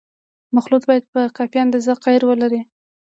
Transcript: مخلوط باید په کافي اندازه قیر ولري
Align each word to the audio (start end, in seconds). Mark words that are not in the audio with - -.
مخلوط 0.55 0.83
باید 0.89 1.03
په 1.13 1.21
کافي 1.37 1.57
اندازه 1.65 1.93
قیر 2.05 2.21
ولري 2.27 2.61